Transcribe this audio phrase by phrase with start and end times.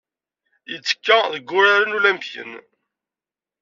[0.71, 2.51] Yettekka deg Wuraren Ulimpiyen.